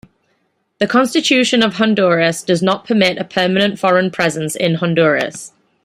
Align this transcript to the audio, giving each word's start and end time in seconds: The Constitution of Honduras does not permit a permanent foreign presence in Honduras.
The 0.79 0.87
Constitution 0.87 1.61
of 1.61 1.75
Honduras 1.75 2.41
does 2.41 2.63
not 2.63 2.87
permit 2.87 3.19
a 3.19 3.23
permanent 3.23 3.77
foreign 3.77 4.09
presence 4.09 4.55
in 4.55 4.73
Honduras. 4.73 5.53